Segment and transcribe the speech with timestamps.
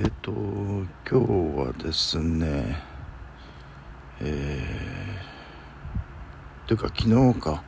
[0.00, 1.16] えっ、と今日
[1.58, 2.80] はですね
[4.20, 7.64] えー、というか昨日か、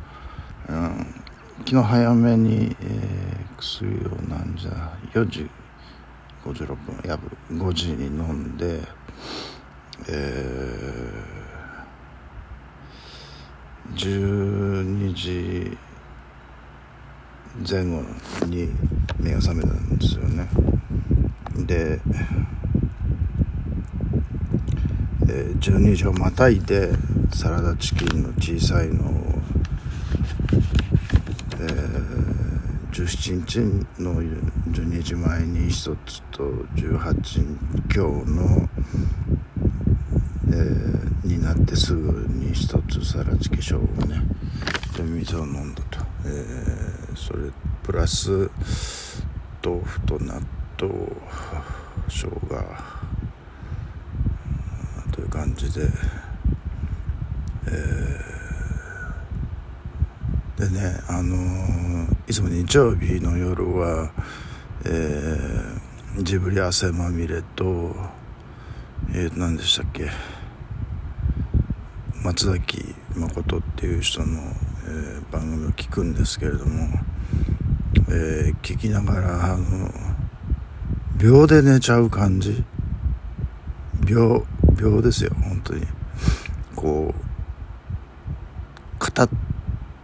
[0.69, 1.25] うん、
[1.67, 5.51] 昨日早めに、えー、薬をなんじゃ4時
[6.45, 8.81] 56分やぶ5時に飲んで
[10.09, 15.77] えー、12時
[17.69, 18.05] 前後
[18.47, 18.69] に
[19.19, 20.49] 目が覚めたんですよね。
[21.67, 22.01] で、
[25.61, 26.91] 12時をまたいで
[27.35, 29.39] サラダチキンの小さいのを、
[31.61, 37.41] えー、17日の12時前に1つと18日
[37.95, 38.69] 今日の、
[40.49, 44.23] えー、になってすぐに1つサラチキショーをね
[44.97, 47.51] で水を飲んだと、えー、それ
[47.83, 48.51] プラス
[49.63, 50.60] 豆腐と納豆。
[50.81, 50.89] と
[52.09, 52.31] 生姜
[55.13, 55.87] という感じで、
[57.67, 64.11] えー、でねあの、いつも日曜日の夜は、
[64.87, 67.95] えー、ジブリ汗まみれと
[69.13, 70.09] えー、何でしたっけ
[72.23, 74.41] 松崎誠っていう人の、
[74.87, 76.89] えー、番組を聞くんですけれども、
[78.09, 79.91] えー、聞きながらあの
[81.21, 82.65] 秒で寝ちゃう感じ？
[84.07, 85.87] 秒秒ですよ本当に。
[86.75, 87.21] こう
[88.99, 89.31] カタッ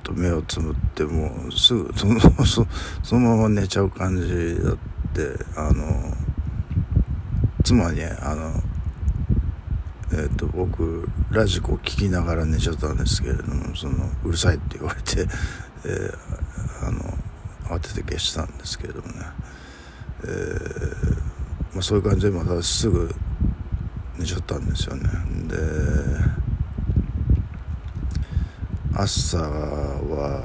[0.03, 2.67] と目をつむってもうすぐ そのそ
[3.03, 4.77] そのまま寝ちゃう感じだっ
[5.15, 6.15] てあの
[7.65, 8.63] 妻にあの
[10.13, 15.27] えーと、僕ラジコ聴きながら寝ちゃったんですけれどもそのうるさいって言われて、
[15.85, 17.01] えー、あの
[17.77, 19.15] 慌てて消したんですけれどもね。
[20.25, 23.15] えー、まあ、そういう感じでまたすぐ
[24.19, 25.09] 寝ちゃったんですよね。
[25.49, 25.57] で
[28.95, 30.43] 朝は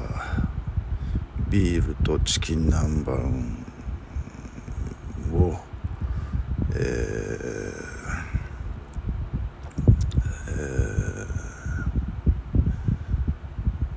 [1.49, 3.11] ビールとチキン南蛮
[5.33, 5.57] を
[6.75, 7.91] えー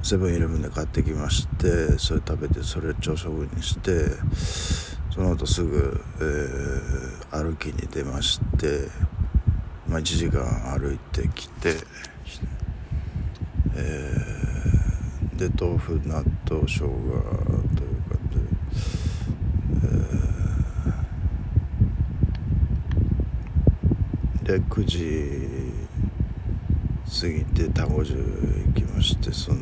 [0.04, 4.10] セブンイレブンで買ってきましてそれ食べてそれ朝食にして
[5.14, 8.88] その後すぐ、えー、歩きに出まして、
[9.86, 10.42] まあ、1時間
[10.76, 11.76] 歩いてきて、
[13.76, 18.42] えー、で豆腐納豆生姜という感じで、
[24.42, 24.98] えー、で9時
[27.20, 29.60] 過ぎて田子中行きましてその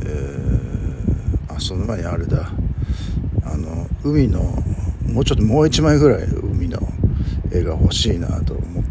[0.00, 0.42] えー
[1.62, 2.50] その前にあれだ。
[3.44, 4.40] あの海の
[5.12, 6.78] もうちょっともう一枚ぐらい海の
[7.50, 8.84] 絵が欲しいなと思っ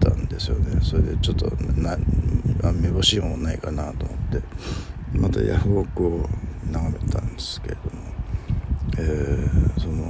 [0.00, 0.80] たんですよね。
[0.82, 1.96] それでちょっとな
[2.72, 4.42] めぼしいものないかなと思って。
[5.14, 6.28] またヤフオクを
[6.70, 7.90] 眺めたんですけれども、
[8.98, 10.04] えー、その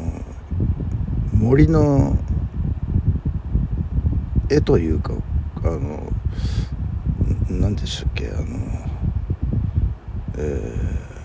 [1.32, 2.16] 森の
[4.50, 5.12] 絵というか
[5.62, 6.12] あの
[7.48, 8.44] 何でしたっけあの
[10.36, 11.17] えー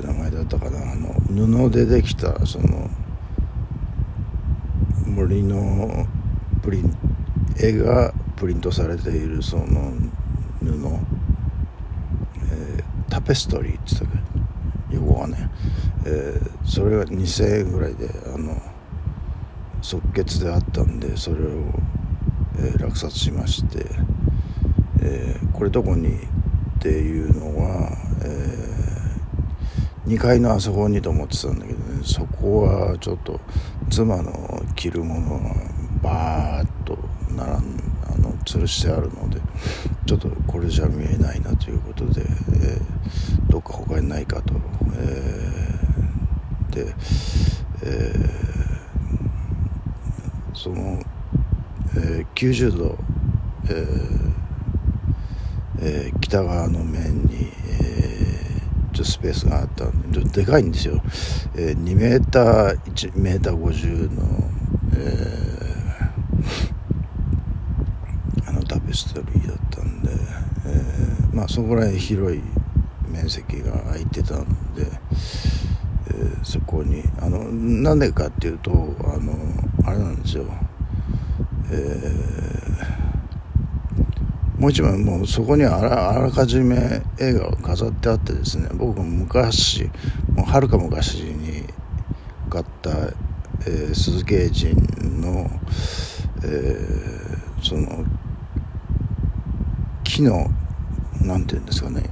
[0.00, 0.92] ていう名前だったかな。
[0.92, 1.14] あの
[1.68, 2.90] 布でできたその
[5.06, 6.06] 森の
[6.62, 6.94] プリン
[7.58, 9.64] 絵がプリントされているその
[10.60, 10.66] 布、
[12.50, 14.22] えー、タペストリーって言ったっ
[14.90, 14.96] け？
[14.96, 15.50] 横がね、
[16.04, 18.60] えー、それが2000円ぐらいであの
[19.80, 21.38] 即決であったんでそれを、
[22.58, 23.86] えー、落札しまして、
[25.00, 26.10] えー、これどこに？
[26.78, 27.90] っていうのは、
[28.22, 28.65] えー
[30.06, 32.00] 2階のあそこにと思ってたんだけどね。
[32.04, 33.40] そこはちょっと
[33.90, 35.54] 妻の着るものが
[36.02, 36.96] バーッと
[37.30, 37.54] 並ん
[38.04, 39.40] あの吊るしてあるので
[40.06, 44.54] ちょっとこれじゃ見えないなということで、えー、どっか他にないかと、
[44.94, 46.94] えー、で、
[47.82, 51.02] えー、その、
[51.96, 52.96] えー、90度、
[53.68, 54.26] えー
[55.80, 57.52] えー、北側の面に、
[58.96, 61.02] ちょスペースがあったんででかいんですよ、
[61.54, 64.50] えー、2メーター1メーター50の、
[64.96, 70.10] えー、あのタペストリーだったんで、
[70.64, 72.42] えー、まあそこら辺広い
[73.10, 74.86] 面積が空いてたんで、
[76.08, 78.70] えー、そこにあのなんでかっていうと
[79.04, 79.34] あの
[79.84, 80.46] あれなんですよ。
[81.68, 82.65] えー、
[84.66, 89.84] もう一枚もうそこにあらあらかじめ映画が飾ってあってですね僕も昔
[90.34, 91.62] もうはるか昔に
[92.50, 94.74] 買った、えー、鈴木英人
[95.20, 95.48] の、
[96.42, 98.04] えー、その
[100.02, 100.48] 木の
[101.20, 102.02] なんていうんですかね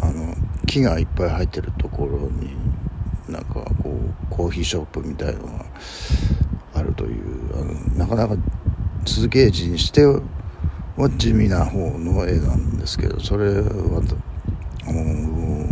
[0.00, 0.34] あの
[0.66, 2.56] 木がいっぱい入ってるところに
[3.28, 5.66] なんかこうコーヒーショップみたいのが
[6.74, 8.34] あるというあのなかなか
[9.06, 10.02] 鈴木英二にして
[10.96, 14.02] は地味な方の絵なんですけどそれは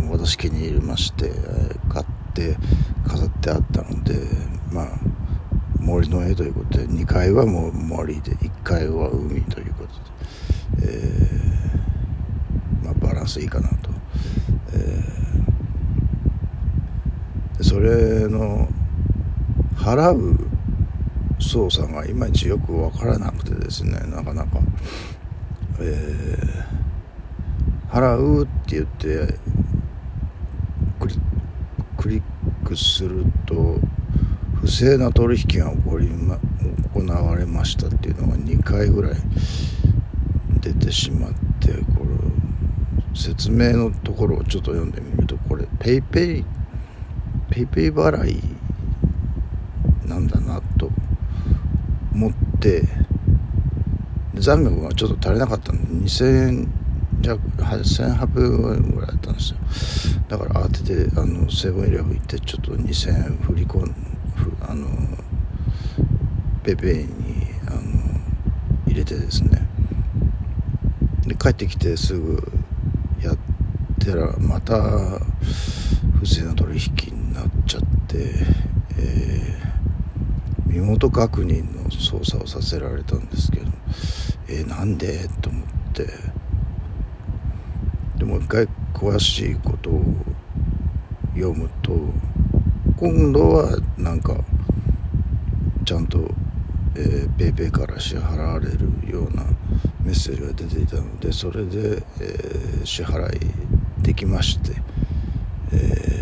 [0.09, 1.31] 私気に入りまして
[1.89, 2.57] 買って
[3.07, 4.15] 飾ってあったので
[4.71, 4.87] まあ
[5.79, 13.89] 森の絵ということで2階はもう森で1階は海ということで、えー、まあ、バランスいいかなと。
[14.73, 18.69] えー、それの
[19.75, 20.39] 払う
[21.51, 24.59] 操作がいまいちよく分からなくてですねなかなか、
[25.81, 29.37] えー、払うって言って
[31.97, 32.23] クリッ
[32.65, 33.75] クすると
[34.61, 36.39] 不正な取引が起こり、ま、
[36.93, 39.15] 行われましたっていうのが2回ぐらい
[40.61, 46.45] 出てしまってこれ説明のところをちょっと読んでみるとこれ PayPay
[47.49, 48.41] ペイペイ払い
[50.05, 50.89] なんだなと
[52.11, 52.83] 持って
[54.35, 56.73] 残額がちょっと足りなかったんで2000円
[57.21, 59.57] 弱1800円ぐらいだったんですよ。
[60.27, 63.95] だから慌ててあのセブンイレブン行ってちょっと2000円振り込ん
[64.61, 64.87] あの
[66.63, 67.07] ペペイに
[67.67, 67.81] あの
[68.87, 69.67] 入れてですね。
[71.27, 72.41] で帰ってきてすぐ
[73.21, 73.37] やっ
[74.03, 75.19] たらまた
[76.19, 78.33] 不正な取引になっちゃって、
[78.97, 79.70] えー、
[80.71, 83.67] 身元確認の操作をさせられたんですけど
[84.47, 85.27] えー、なんで？
[85.41, 85.63] と思っ
[85.93, 86.07] て。
[88.17, 90.03] でもう一回詳しいことを
[91.33, 91.91] 読むと
[92.97, 94.35] 今度はなんか
[95.85, 96.29] ちゃんと、
[96.95, 99.43] えー、ペイペイから支払われるような
[100.03, 103.39] メッセージが出ていたのでそれで、えー、支払い
[104.03, 104.73] できまして、
[105.71, 106.21] えー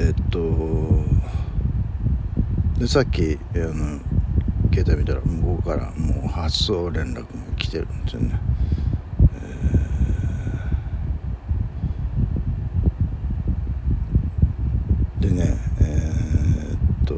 [0.00, 0.38] えっと
[2.77, 4.00] でさっきあの
[4.72, 7.24] 携帯見たら向こうからもう発送連絡が
[7.58, 8.40] 来てるんですよね、
[15.20, 17.14] えー、でねえー、っと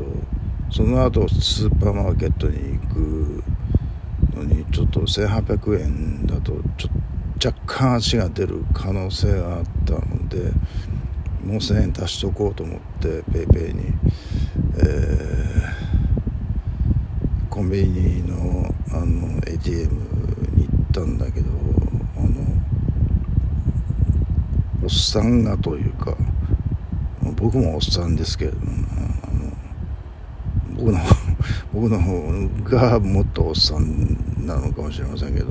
[0.72, 3.44] その後スーパーマーケットに行く
[4.34, 6.88] のにちょっと1800円だとちょ
[7.46, 10.50] 若干足が出る可能性があったので
[11.44, 13.93] もう1000円足しとこうと思って PayPay に、
[14.76, 19.93] えー、コンビニのあの ATM
[20.56, 21.49] に行ったんだけど
[22.17, 22.28] あの
[24.82, 26.17] おっさんがというか
[27.37, 28.67] 僕もおっさんですけれども
[29.25, 29.52] あの
[30.76, 30.99] 僕の
[31.73, 32.32] 僕の方
[32.64, 35.50] がもっとおっさんなのかもしれませんけどあ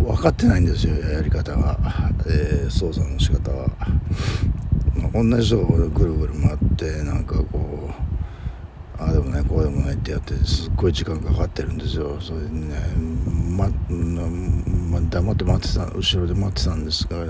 [0.00, 1.78] の分かってないんですよやり方が、
[2.26, 3.70] えー、操作の仕方は。
[5.12, 7.90] 同じところでぐるぐる回ってなんかこ
[8.98, 12.20] うああでもないこうでもないってやってすっごい時間かかってるんですよ。
[12.20, 12.76] それでね、
[13.56, 17.24] まま、黙って待ってた後ろで待ってたんですが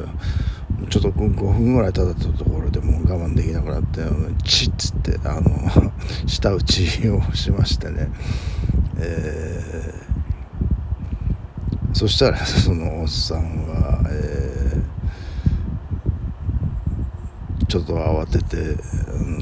[0.89, 4.01] ちょっと5分ぐらい経ったところでもう我慢できなくなって
[4.45, 5.93] チッつってあの
[6.27, 8.11] 舌打ちをしましてね。
[8.99, 10.11] えー
[11.93, 19.39] そしたらそのおっさんは、えー、ちょっと慌ててあの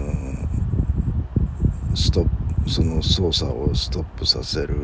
[1.96, 2.28] ストッ
[2.64, 4.74] プその操作をストップさせる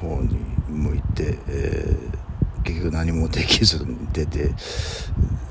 [0.00, 0.38] 方に
[0.68, 4.50] 向いて、えー、結局何もできずに出て、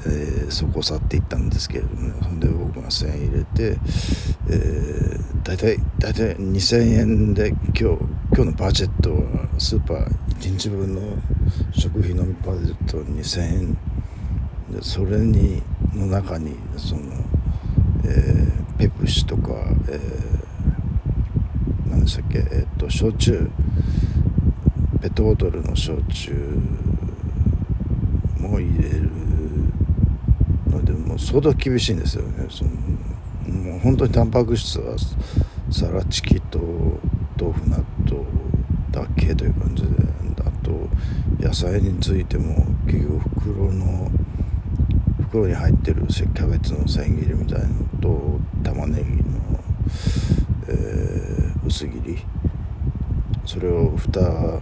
[0.06, 3.78] えー、そこを去っていったんですけれどもねそんで僕が1000円入れて、
[4.50, 7.98] えー、大体大体2000円で今日今
[8.38, 10.08] 日のバジェットはスーパー
[10.40, 11.02] 1日分の
[11.74, 13.78] 食費のバジェット2000円。
[14.72, 15.62] でそれに
[15.96, 17.02] の中にその、
[18.04, 19.54] えー、ペプシとか、
[19.90, 23.50] えー、何でしたっけえっ、と焼酎
[25.02, 26.34] ペットボトルの焼酎
[28.40, 29.10] も入れる
[30.68, 32.48] のでもう相当厳しいんですよね。
[32.50, 32.72] その
[33.54, 34.96] もう本当にタンパク質は
[35.72, 36.60] サラチキと
[37.40, 38.26] 豆腐納豆
[38.92, 39.90] だけという感じで
[40.40, 40.72] あと
[41.40, 44.10] 野菜についても結局袋の
[45.36, 49.24] 袋に入ってるキャベツの千切りみたいのと玉ねぎの、
[50.70, 52.24] えー、薄切り
[53.46, 54.62] それを 2,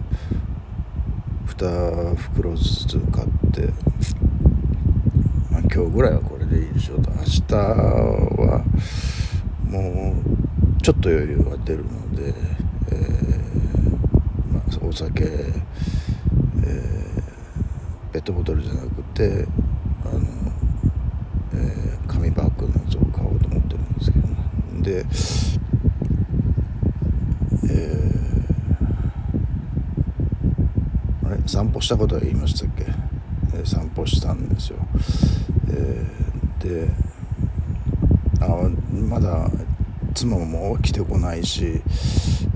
[1.46, 3.68] 2袋ずつ買って、
[5.48, 8.64] まあ、今日ぐらいはこれでいいでしょうと明日は
[9.68, 10.16] も
[10.78, 12.34] うちょっと余裕が出るので、
[12.90, 15.52] えーまあ、お酒、えー、
[18.12, 19.46] ペットボトルじゃなくて
[20.04, 20.20] あの、
[21.54, 24.36] えー、紙バッグのやつを買おうと思ってるんですけど、ね、
[24.72, 31.38] で、えー、あれ？
[31.46, 32.84] 散歩したことは言いましたっけ、
[33.54, 34.78] えー、散歩したんですよ、
[35.68, 36.90] えー、で
[38.40, 39.50] あまだ
[40.14, 41.82] 妻も起きてこないし、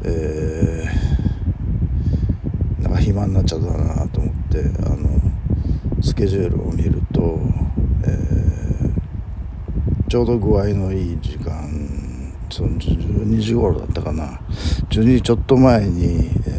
[0.05, 5.21] えー、なんか暇になっちゃったなと思ってあの
[6.03, 7.41] スケジュールを見ると、
[8.05, 8.93] えー、
[10.09, 11.98] ちょうど具合のいい時間
[12.51, 14.41] その12時頃だったかな。
[14.91, 16.51] 12時ちょっと前に、え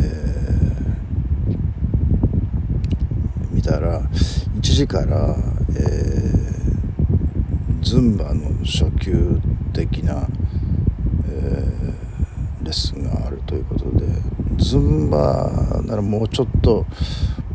[3.41, 5.36] ー、見たら1時から、
[5.69, 9.39] えー、ズンバの初級
[9.74, 10.27] 的な、
[11.27, 14.05] えー、レッスンがあるということで
[14.58, 15.50] ズンバ
[15.86, 16.86] ならもうちょっと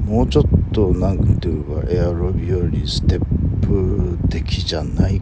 [0.05, 3.25] もうちょっとなんていうかエアロビよりステッ
[3.61, 5.21] プ的じゃない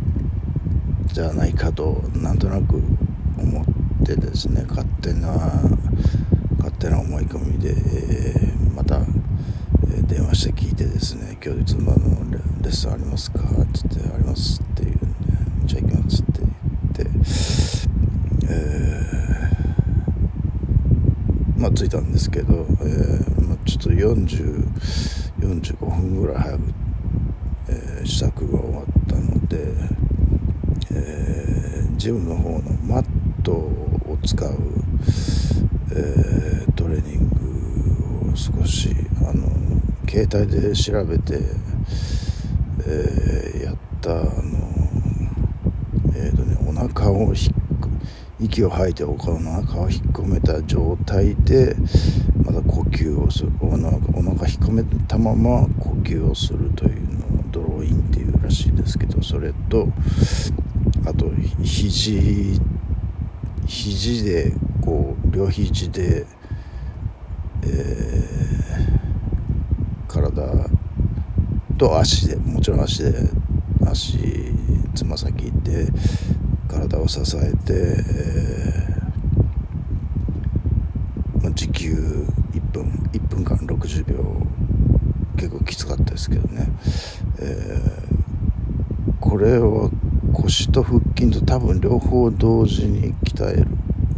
[1.06, 2.80] じゃないかとなんとなく
[4.02, 5.28] ってですね勝手な
[6.58, 11.98] 勝手な思い込みで、えー、また、えー、電話して聞いてですね「今日妻の
[12.62, 15.06] レッスンありますか?」っつって「あります」って言うんで
[15.66, 17.10] 「じゃあ行きます」って言って、
[18.48, 24.72] えー、まあ着いたんですけど、えーまあ、ちょっと40
[25.38, 26.62] 45分ぐらい早く、
[27.68, 29.58] えー、試作が終わったので、
[30.90, 33.04] えー、ジムの方のマッ
[33.42, 33.91] トを
[34.24, 34.50] 使う、
[35.92, 37.28] えー、トレーニン
[38.24, 39.48] グを少しあの
[40.08, 41.40] 携帯で調べて、
[42.86, 44.22] えー、やったあの
[46.14, 47.52] えっ、ー、とねお腹をひっ
[48.42, 51.76] 息を吐いてお腹を引っ込めた状態で
[52.44, 53.52] また呼吸をする。
[53.60, 59.86] お腹お腹引っ込めたまま呼吸をするというのをドローインっていうらしいですけどそれと
[61.06, 61.30] あと
[61.62, 62.60] 肘
[63.72, 64.52] 肘で
[64.82, 66.26] こう両肘で、
[67.62, 70.68] えー、体
[71.78, 73.14] と足でもちろん足で
[73.86, 74.18] 足
[74.94, 75.88] つま先で
[76.68, 84.22] 体を支えて、えーまあ、時給1分1分間60秒。
[85.38, 86.68] 結構きつかったですけどね、
[87.40, 89.90] えー、これは
[90.32, 93.66] 腰と腹筋と多分両方同時に鍛える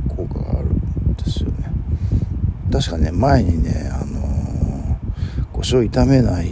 [0.09, 1.71] 効果があるんですよね。
[2.73, 6.51] 確かね前にねあのー、腰を痛めない、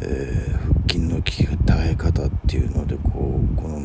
[0.00, 3.80] えー、腹筋の鍛え方っていうのでこうこの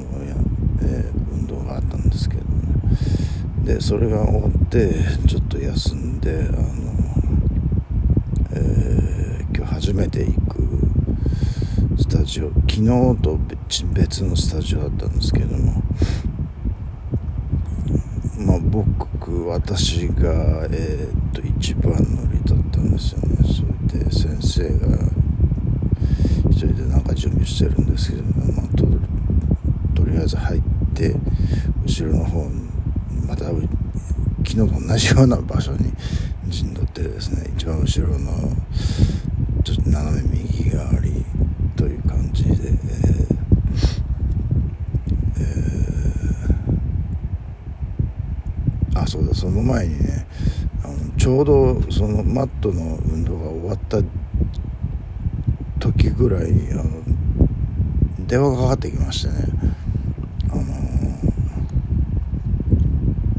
[0.81, 2.47] えー、運動があったんですけどね。
[3.63, 4.93] でそれが終わって
[5.27, 6.67] ちょっと休んであの、
[8.53, 10.54] え、今日初めて行く
[12.17, 12.85] タジオ昨日
[13.21, 13.37] と
[13.93, 15.83] 別のスタジオだったんですけども
[18.39, 23.37] まあ僕私が、えー、っと一番乗りだったんですよね。
[23.43, 23.63] そ
[23.95, 24.97] れで先生が
[26.49, 28.85] 一人でなんか準備してるんですけど、まあ、と
[29.93, 30.61] とりあえず入っ
[30.93, 31.15] て
[31.85, 32.69] 後ろの方に
[33.27, 33.61] また昨
[34.43, 35.91] 日と同じような場所に
[36.47, 38.31] 陣取ってですね一番後ろの
[39.63, 41.25] ちょっと斜め右側り
[41.75, 43.37] という感じで、えー
[45.37, 50.27] えー、あそうだその前にね
[50.83, 53.99] あのちょうどそのマットの運動が終わった
[55.79, 56.83] 時ぐらいにあの
[58.27, 59.35] 電話がかかってきましてね。
[60.51, 60.63] あの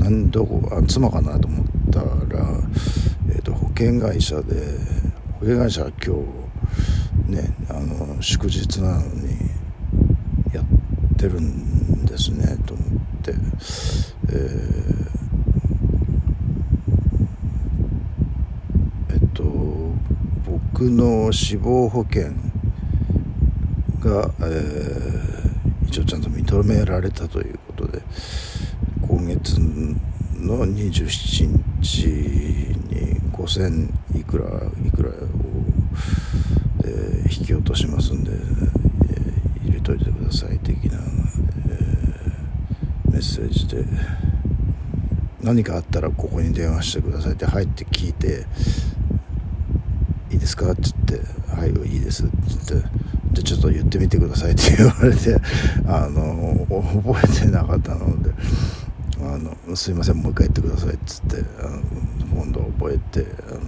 [0.05, 2.07] なんどこあ妻かなと思ったら、
[3.29, 4.55] えーと、保険会社で
[5.41, 6.17] 保険会社は今
[7.27, 9.37] 日ねあの祝日なのに
[10.55, 10.65] やっ
[11.17, 12.87] てるんですねと思っ
[13.23, 13.33] て、
[14.29, 15.07] えー、
[19.15, 19.43] えっと
[20.79, 22.25] 僕の死亡保険
[23.99, 28.03] が、えー一応ちゃんと認められたということで
[29.09, 31.47] 今月の27
[31.81, 34.45] 日に5000いくら
[34.87, 35.13] いくらを、
[36.85, 38.33] えー、引き落としますんで、
[39.75, 43.85] えといてください的な、えー、メッセージで
[45.41, 48.45] 何かあったらここに電話してくださいって入って聞いて
[50.47, 52.89] 「ですか?」って言って「はいいいです」って言って
[53.35, 55.37] 「じゃちょっと言ってみてください」って言われて
[55.87, 58.31] あの覚えてなかったので
[59.21, 61.81] 「あのすいませんもう一回言ってください」っつってあの
[62.45, 63.61] 今度覚えてあの、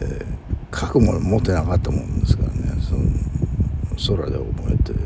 [0.00, 2.56] えー、書くもの持ってなかったもんですからね。
[2.80, 2.94] そ
[4.14, 4.98] の空で覚えて、えー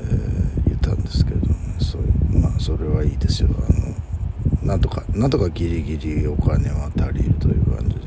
[0.00, 1.98] えー、言ったんですけれども、ね、そ
[2.30, 3.48] まあそれはいいですよ。
[3.68, 3.79] あの
[4.70, 8.02] なんとかなんとかギリギリお金は足りるという感じで、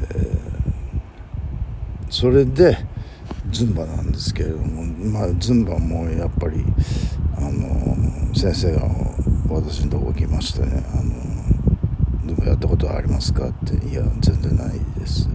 [0.00, 2.76] えー、それで
[3.50, 6.62] ズンバなんですけれどもまあズンバもやっぱり
[7.38, 7.96] あの
[8.34, 8.82] 先生が
[9.48, 15.26] 私のとこ来ましてね「あのズンバやったことはありますか?」って「いや全然ないです」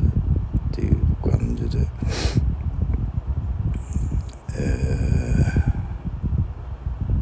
[0.69, 1.87] っていう感じで。
[4.55, 5.47] え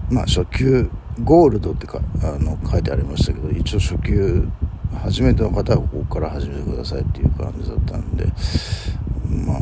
[0.10, 0.92] ー、まあ初級
[1.24, 4.48] ゴールドってかあの書いてありましたけど一応初級
[5.04, 8.26] 初めての方はここから始めてくださいっていう感じだったんで
[9.46, 9.60] まあ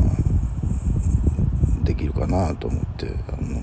[1.84, 3.62] できるかなと思ってあの、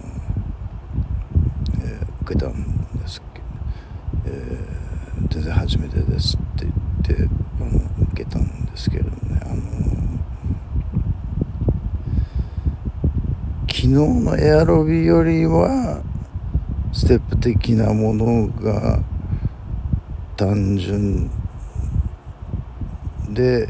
[1.82, 3.46] えー、受けたんですけど、
[4.26, 7.30] えー、全然初めてですって言って
[7.62, 9.78] あの受けたんですけれどねあの
[13.68, 16.02] 昨日のエアロビよりは
[16.94, 19.00] ステップ的なものが
[20.36, 21.30] 単純
[23.30, 23.68] で、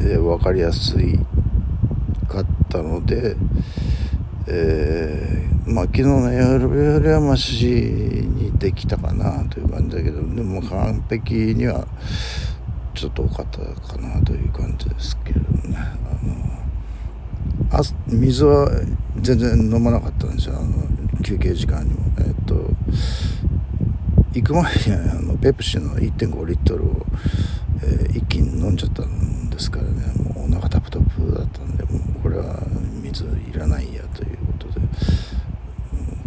[0.00, 1.18] えー、分かりやすい
[2.28, 3.36] かったので、
[4.46, 11.86] えー、まあ昨日の夜よりはましにできたかなという感じだけどでも完璧には
[12.94, 15.76] ちょっと多かったかなという感じですけどね。
[15.76, 18.68] あのあ水は
[19.20, 20.56] 全然飲まなかったんですよ。
[20.58, 20.91] あの
[21.22, 22.54] 休憩時間にもえっと
[24.34, 27.06] 行く前にあのペプシの1.5リットルを、
[27.82, 30.12] えー、一気に飲んじゃったんですからね。
[30.34, 32.58] もうお腹タプタプだったんでもうこれは
[33.02, 34.80] 水いらないやということで。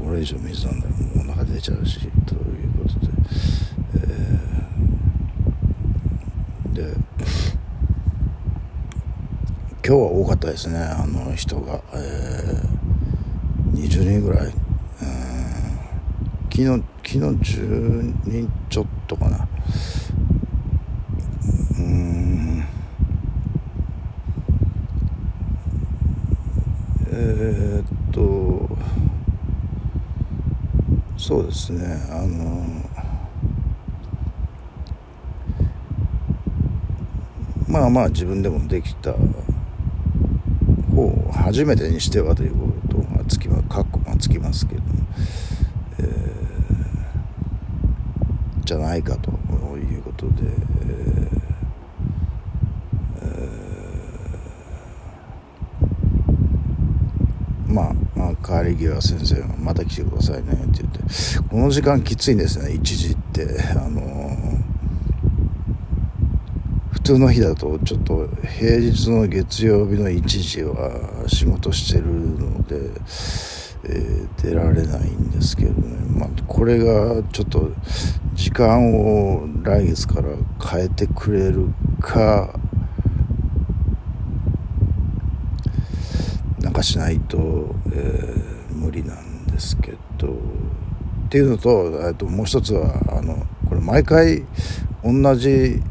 [0.06, 3.08] これ以上水飲んだらもうお腹出ちゃうしということで、
[3.96, 6.94] えー、で
[9.84, 10.78] 今日は多かったですね。
[10.78, 14.65] あの人が、えー、20人ぐらい。
[16.56, 19.46] 昨日昨日10人ちょっとかな。
[21.78, 22.66] うん。
[27.12, 28.70] えー、っと
[31.18, 31.84] そうですね。
[32.10, 32.66] あの
[37.68, 39.20] まあまあ自分でもできた方
[41.34, 45.05] 初めてにしてはということがつきま括弧がつきますけども。
[48.66, 49.30] じゃないかと
[49.78, 50.34] いうことで、
[50.82, 61.00] えー、まあ、まあ、帰り際先生が「また来てくださいね」って言って
[61.48, 64.58] この時間きついんですね1時ってあのー、
[66.90, 72.90] 普通の日だとちょっと平日の月曜日の1時は仕事してるので。
[73.88, 77.72] えー、出られないんですけどね、まあ、これがちょっと
[78.34, 80.30] 時間を来月から
[80.64, 82.60] 変えてくれるか
[86.60, 90.66] なんかしないと、えー、無理なんですけど。
[91.26, 94.46] っていうのとともう一つはあのこれ毎回
[95.04, 95.82] 同じ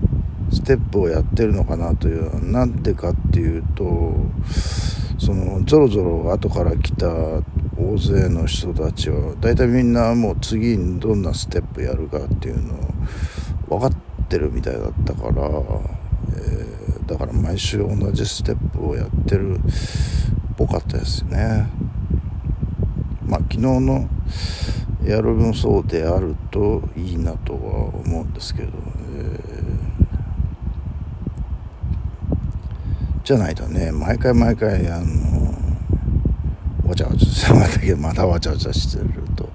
[0.53, 4.15] ステップをやってるのかなというなんでかっていうと
[5.19, 7.07] そのぞろぞろ後から来た
[7.77, 12.75] 大勢の人たちは大体みんなもう次にどんなステップやるかっていうの
[13.69, 19.61] を分かってるみたいだったから、えー、だから毎週同じステップをやってるっ
[20.57, 21.69] ぽかったですね。
[23.27, 24.09] まあ昨日の
[25.07, 27.59] エアロビもそうであるといいなとは
[27.95, 35.44] 思うんですけど、えー、じゃないとね毎回毎回あの
[36.87, 39.49] わちゃわちゃしてまたけどまたわちゃわちゃしてると、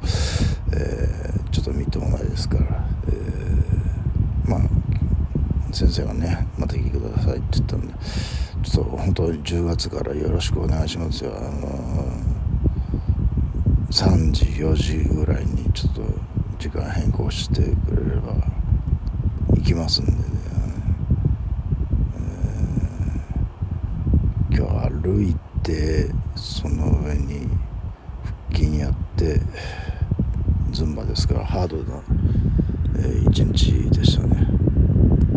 [0.73, 2.65] えー、ちょっとみっともないですから、
[3.07, 4.61] えー、まあ
[5.71, 7.93] 先生がねまた来てくださいって言ったんで
[8.63, 11.31] ちょっと本当に10月からよろしくお願いしますよ。
[11.37, 16.01] あのー、3時4時ぐらいにちょっと
[16.57, 18.33] 時間変更してくれれば
[19.55, 20.17] 行きますんでね、
[24.51, 27.47] えー、今日歩いててその上に
[28.49, 29.39] 腹筋やって
[30.71, 32.01] ズンバですからハードな、
[32.97, 34.58] えー、一日でしたね。